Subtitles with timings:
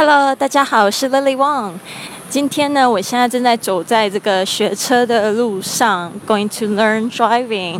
[0.00, 1.72] Hello，大家好，我是 Lily Wang。
[2.30, 7.78] 今天呢，我现在正在走在这个学车的路上，going to learn driving。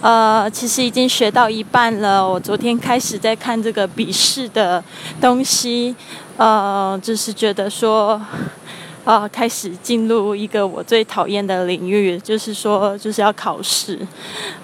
[0.00, 2.28] 呃，其实已经学到一半了。
[2.28, 4.82] 我昨天开始在看这个笔试的
[5.20, 5.94] 东西，
[6.36, 8.20] 呃，就是觉得说，
[9.04, 13.96] 呃，开始进入一个我最讨厌的领域，就是说，就是要考试。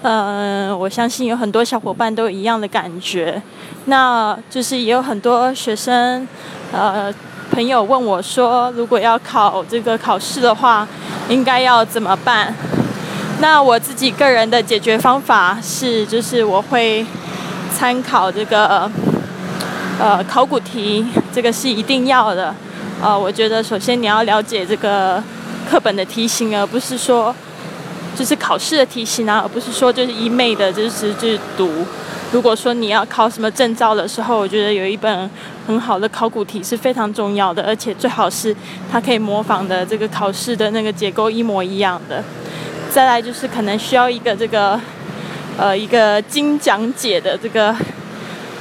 [0.01, 3.41] 呃，我相信有很多小伙伴都一样的感觉。
[3.85, 6.27] 那就是也有很多学生，
[6.71, 7.13] 呃。
[7.53, 10.87] 朋友问我说：“如果要考这个考试的话，
[11.27, 12.55] 应该要怎么办？”
[13.41, 17.05] 那我自己个人的解决方法是，就是我会
[17.75, 18.89] 参考这个
[19.99, 22.55] 呃考古题，这个是一定要的。
[23.01, 25.21] 呃，我觉得首先你要了解这个
[25.69, 27.35] 课本的题型，而不是说
[28.15, 31.85] 就是考试的题型啊，而不是说就是一昧的就是去读。
[32.31, 35.29] 如果说你要考什么证照的时候，我觉得有一本
[35.67, 38.55] 很好的考古题是非常重要的，而且最好是
[38.89, 42.23] 它可以模仿的这个考试的那个结构一模一样的。
[42.89, 44.79] 再来就是可能需要一个这个
[45.57, 47.75] 呃一个精讲解的这个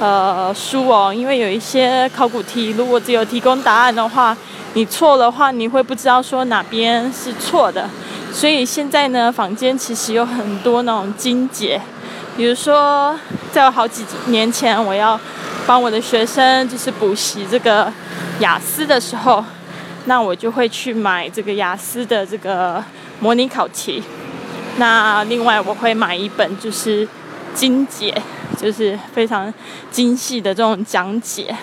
[0.01, 4.37] 呃书哦，因为有一些考古题如果只有提供答案的话，
[4.75, 7.89] 你错的话你会不知道说哪边是错的。
[8.33, 11.81] 所以现在呢，坊间其实有很多那种精解。
[12.41, 13.15] 比如说，
[13.53, 15.21] 在我好几年前，我要
[15.67, 17.93] 帮我的学生就是补习这个
[18.39, 19.45] 雅思的时候，
[20.07, 22.83] 那我就会去买这个雅思的这个
[23.21, 24.03] 模拟考题。
[24.79, 27.07] 那另外我会买一本就是
[27.55, 28.11] 精解，
[28.59, 29.53] 就是非常
[29.91, 31.55] 精细的这种讲解。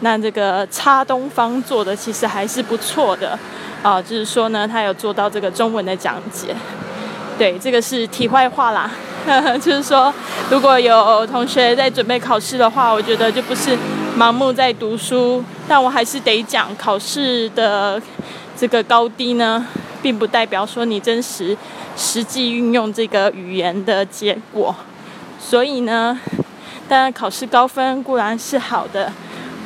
[0.00, 3.38] 那这个差东方做的其实还是不错的
[3.84, 6.56] 啊，就是说呢，他有做到这个中文的讲解。
[7.38, 8.90] 对，这个是题外话啦。
[9.60, 10.12] 就是说，
[10.50, 13.76] 如果有同学在准备考试的话，我觉得就不是
[14.16, 18.00] 盲目在读书，但我还是得讲考试的
[18.56, 19.66] 这个高低呢，
[20.00, 21.56] 并不代表说你真实
[21.96, 24.74] 实际运用这个语言的结果。
[25.38, 26.18] 所以呢，
[26.88, 29.12] 当然考试高分固然是好的，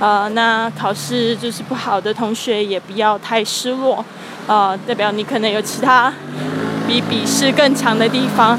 [0.00, 4.04] 呃，那考试就是不好的同学也不要太失落，
[4.48, 6.12] 呃，代表你可能有其他
[6.88, 8.58] 比笔试更强的地方。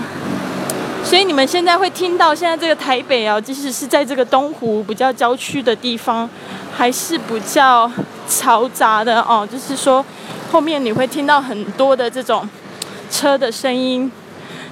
[1.03, 6.28] 所以你们现在会听到，现在这个台北啊，即使是在这个东湖比较郊区的地方，
[6.75, 7.91] 还是比较
[8.28, 9.47] 嘈杂的哦。
[9.50, 10.03] 就是说，
[10.52, 12.50] 后面你会听到很多的这种
[13.12, 14.12] 车的声音。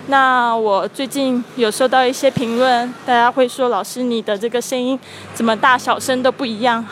[0.07, 4.99] 那我最近有收到一些评论，大家会说：“老师，你的这个声音
[5.35, 6.83] 怎么大小声都不一样？”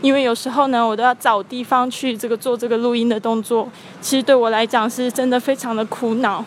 [0.00, 3.68] 因为有时候呢，我都要找地方去这个做这个录音的动作，
[4.00, 6.42] 其实对我来讲是真的非常的苦恼。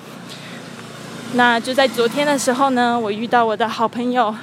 [1.34, 4.34] 那就在昨天的时候呢，我遇到我的好朋友，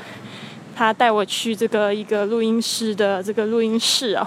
[0.76, 4.26] 他带我去这个一个录音室的这个录音室哦，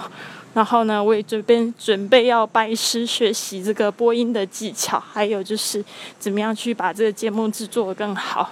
[0.52, 5.82] 然后呢，我也准备准备要拜师学习这个播音的技巧，还有就是
[6.18, 8.50] 怎么样去把这个节目制作更好。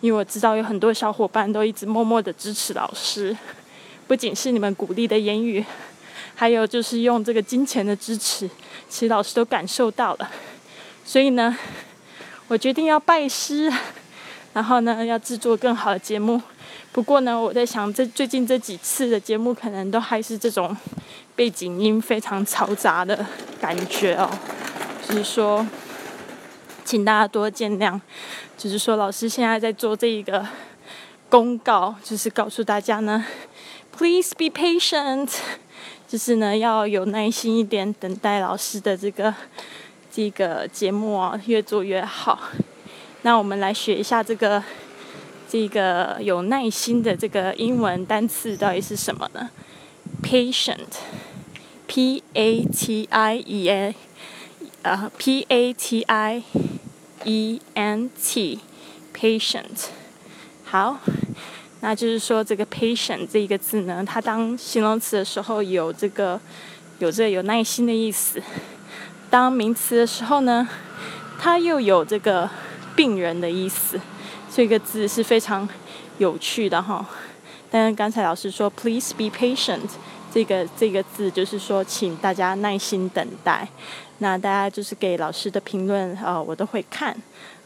[0.00, 3.36] 因为我知道有很多小伙伴都一直默默的支持老师，
[4.06, 5.64] 不仅是你们鼓励的言语，
[6.34, 8.48] 还有就是用这个金钱的支持，
[8.88, 10.30] 其实老师都感受到了。
[11.04, 11.56] 所以呢。
[12.48, 13.72] 我决定要拜师，
[14.54, 16.40] 然后呢，要制作更好的节目。
[16.92, 20.74] 不过呢，我在想，这最近这几次的节目可能都还是这种
[21.34, 23.26] 背景音非常嘈杂的
[23.60, 24.30] 感觉哦。
[25.06, 25.66] 就是说，
[26.84, 28.00] 请大家多见谅。
[28.56, 30.46] 就是说，老师现在在做这一个
[31.28, 33.26] 公告，就是告诉大家呢
[33.90, 35.30] ，Please be patient，
[36.06, 39.34] 就是呢要有耐心一点，等待老师的这个。
[40.16, 42.40] 这个节目啊，越做越好。
[43.20, 44.64] 那我们来学一下这个
[45.46, 49.50] 这个有耐心的这个英文单词到底是什么呢
[50.22, 53.94] ？Patient，P A T I E A，
[54.80, 56.42] 呃，P A T I
[57.24, 59.88] E N T，patient。
[60.64, 60.98] 好，
[61.80, 66.40] 那就是说这个 patient 这个字呢，它当形容词的时候有这个
[67.00, 68.42] 有这有耐心的意思。
[69.36, 70.66] 当名词的时候呢，
[71.38, 72.48] 它又有这个
[72.94, 74.00] 病人的意思，
[74.50, 75.68] 这个字是非常
[76.16, 77.06] 有趣的哈。
[77.70, 79.82] 但是刚才老师说 “please be patient”，
[80.32, 83.68] 这个这个字就是说，请大家耐心等待。
[84.20, 87.14] 那大家就是给老师的评论啊，我都会看，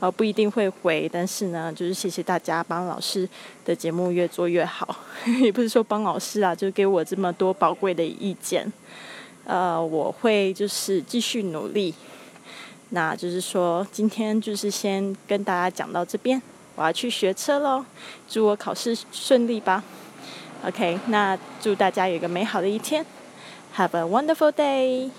[0.01, 3.29] 啊不一定会回，但是呢，就是谢谢大家帮老师
[3.65, 4.97] 的节目越做越好，
[5.41, 8.73] 也不是说帮老师啊，就给我这么多宝贵的意见。
[9.51, 11.93] 呃，我会就是继续努力。
[12.91, 16.41] 那就是说，今天就是先跟大家讲到这边，
[16.77, 17.85] 我要去学车喽。
[18.29, 19.83] 祝我考试顺利吧。
[20.65, 23.05] OK，那祝大家有一个美好的一天。
[23.77, 25.11] Have a wonderful day.